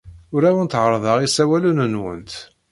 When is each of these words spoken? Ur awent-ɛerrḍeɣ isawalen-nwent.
Ur 0.35 0.41
awent-ɛerrḍeɣ 0.49 1.17
isawalen-nwent. 1.21 2.33